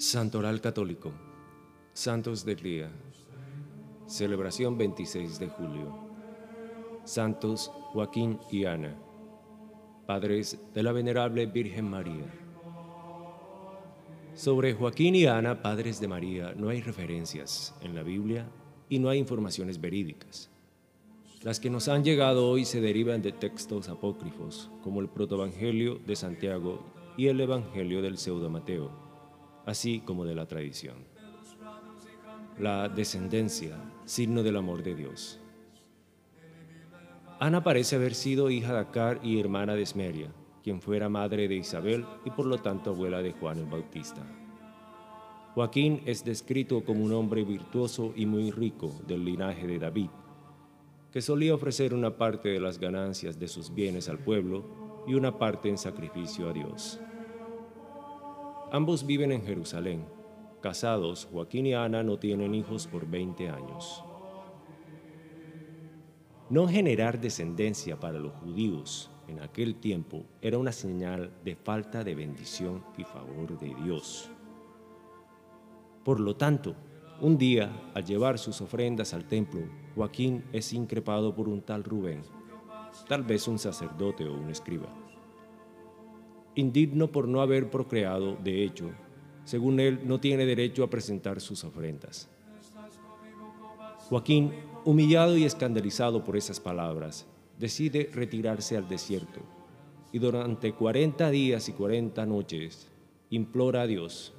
[0.00, 1.10] Santoral Católico,
[1.92, 2.88] Santos del Día,
[4.06, 5.92] celebración 26 de julio.
[7.02, 8.96] Santos Joaquín y Ana,
[10.06, 12.32] padres de la Venerable Virgen María.
[14.34, 18.48] Sobre Joaquín y Ana, padres de María, no hay referencias en la Biblia
[18.88, 20.48] y no hay informaciones verídicas.
[21.42, 26.14] Las que nos han llegado hoy se derivan de textos apócrifos, como el Protoevangelio de
[26.14, 26.84] Santiago
[27.16, 29.07] y el Evangelio del Pseudo Mateo,
[29.68, 30.96] así como de la tradición.
[32.58, 33.76] La descendencia,
[34.06, 35.38] signo del amor de Dios.
[37.38, 41.56] Ana parece haber sido hija de Acar y hermana de Esmeria, quien fuera madre de
[41.56, 44.22] Isabel y por lo tanto abuela de Juan el Bautista.
[45.54, 50.08] Joaquín es descrito como un hombre virtuoso y muy rico del linaje de David,
[51.12, 55.36] que solía ofrecer una parte de las ganancias de sus bienes al pueblo y una
[55.38, 56.98] parte en sacrificio a Dios.
[58.70, 60.04] Ambos viven en Jerusalén.
[60.60, 64.04] Casados, Joaquín y Ana no tienen hijos por 20 años.
[66.50, 72.14] No generar descendencia para los judíos en aquel tiempo era una señal de falta de
[72.14, 74.30] bendición y favor de Dios.
[76.04, 76.74] Por lo tanto,
[77.22, 79.62] un día, al llevar sus ofrendas al templo,
[79.94, 82.22] Joaquín es increpado por un tal Rubén,
[83.08, 85.07] tal vez un sacerdote o un escriba.
[86.58, 88.90] Indigno por no haber procreado, de hecho,
[89.44, 92.28] según él, no tiene derecho a presentar sus ofrendas.
[94.08, 94.50] Joaquín,
[94.84, 97.28] humillado y escandalizado por esas palabras,
[97.60, 99.38] decide retirarse al desierto
[100.10, 102.88] y durante 40 días y 40 noches
[103.30, 104.34] implora a Dios,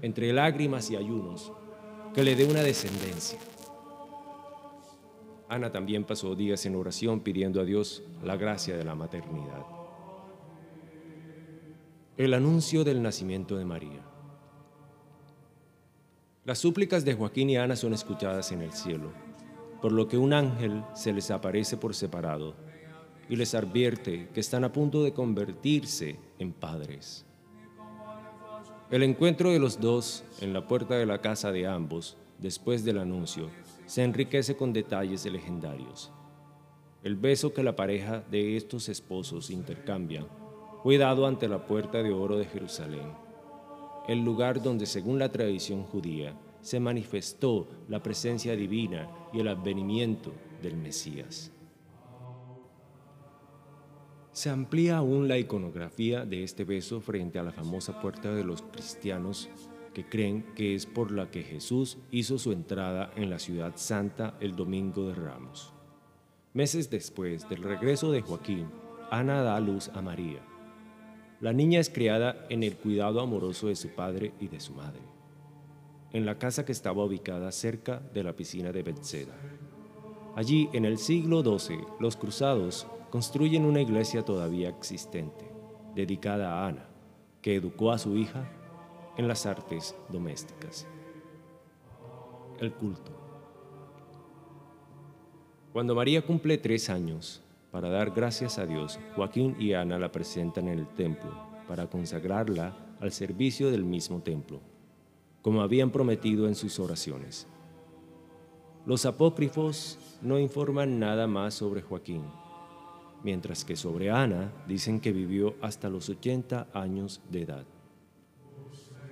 [0.00, 1.52] entre lágrimas y ayunos,
[2.14, 3.38] que le dé una descendencia.
[5.50, 9.83] Ana también pasó días en oración pidiendo a Dios la gracia de la maternidad.
[12.16, 14.02] El anuncio del nacimiento de María.
[16.44, 19.24] Las súplicas de Joaquín y Ana son escuchadas en el cielo
[19.84, 22.54] por lo que un ángel se les aparece por separado
[23.28, 27.26] y les advierte que están a punto de convertirse en padres.
[28.90, 32.96] El encuentro de los dos en la puerta de la casa de ambos, después del
[32.96, 33.50] anuncio,
[33.84, 36.10] se enriquece con detalles legendarios.
[37.02, 40.26] El beso que la pareja de estos esposos intercambian
[40.84, 43.10] fue dado ante la puerta de oro de Jerusalén,
[44.06, 50.30] el lugar donde, según la tradición judía, se manifestó la presencia divina y el advenimiento
[50.60, 51.50] del Mesías.
[54.32, 58.60] Se amplía aún la iconografía de este beso frente a la famosa puerta de los
[58.60, 59.48] cristianos
[59.94, 64.36] que creen que es por la que Jesús hizo su entrada en la ciudad santa
[64.38, 65.72] el domingo de Ramos.
[66.52, 68.68] Meses después del regreso de Joaquín,
[69.10, 70.42] Ana da luz a María.
[71.44, 75.14] La niña es criada en el cuidado amoroso de su padre y de su madre
[76.14, 79.34] en la casa que estaba ubicada cerca de la piscina de Bethsaida.
[80.36, 85.44] Allí, en el siglo XII, los cruzados construyen una iglesia todavía existente,
[85.92, 86.86] dedicada a Ana,
[87.42, 88.48] que educó a su hija
[89.16, 90.86] en las artes domésticas.
[92.60, 93.10] El culto.
[95.72, 97.42] Cuando María cumple tres años,
[97.74, 101.32] para dar gracias a Dios, Joaquín y Ana la presentan en el templo
[101.66, 104.60] para consagrarla al servicio del mismo templo
[105.42, 107.48] como habían prometido en sus oraciones.
[108.86, 112.22] Los apócrifos no informan nada más sobre Joaquín,
[113.24, 117.64] mientras que sobre Ana dicen que vivió hasta los 80 años de edad.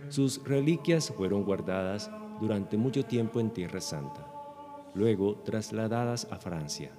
[0.08, 4.24] Sus reliquias fueron guardadas durante mucho tiempo en Tierra Santa,
[4.94, 6.92] luego trasladadas a Francia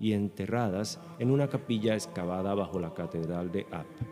[0.00, 4.02] y enterradas en una capilla excavada bajo la Catedral de Apt.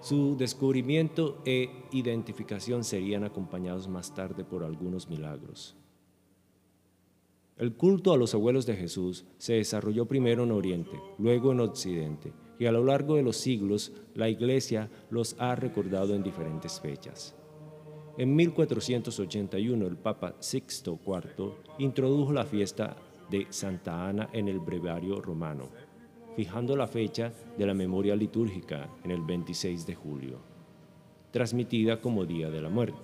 [0.00, 5.76] Su descubrimiento e identificación serían acompañados más tarde por algunos milagros.
[7.56, 12.32] El culto a los abuelos de Jesús se desarrolló primero en Oriente, luego en Occidente,
[12.58, 17.34] y a lo largo de los siglos la Iglesia los ha recordado en diferentes fechas.
[18.16, 22.96] En 1481 el Papa Sixto IV introdujo la fiesta
[23.30, 25.68] de Santa Ana en el breviario romano
[26.38, 30.38] fijando la fecha de la memoria litúrgica en el 26 de julio,
[31.32, 32.96] transmitida como Día de la Muerte.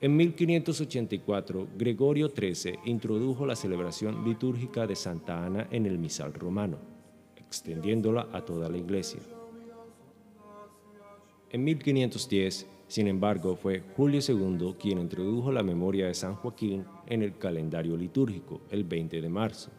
[0.00, 6.78] En 1584, Gregorio XIII introdujo la celebración litúrgica de Santa Ana en el misal romano,
[7.36, 9.20] extendiéndola a toda la iglesia.
[11.50, 17.22] En 1510, sin embargo, fue Julio II quien introdujo la memoria de San Joaquín en
[17.22, 19.70] el calendario litúrgico el 20 de marzo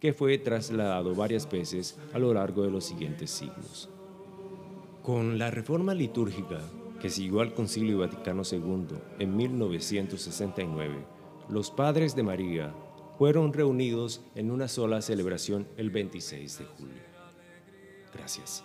[0.00, 3.90] que fue trasladado varias veces a lo largo de los siguientes siglos.
[5.02, 6.58] Con la reforma litúrgica,
[6.98, 8.86] que siguió al Concilio Vaticano II
[9.18, 10.94] en 1969,
[11.50, 12.74] los padres de María
[13.18, 17.02] fueron reunidos en una sola celebración el 26 de julio.
[18.14, 18.64] Gracias.